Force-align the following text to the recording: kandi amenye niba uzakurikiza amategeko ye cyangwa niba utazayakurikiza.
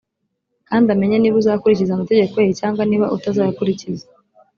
kandi 0.69 0.87
amenye 0.95 1.15
niba 1.19 1.39
uzakurikiza 1.41 1.91
amategeko 1.93 2.35
ye 2.39 2.51
cyangwa 2.59 2.83
niba 2.85 3.11
utazayakurikiza. 3.15 4.05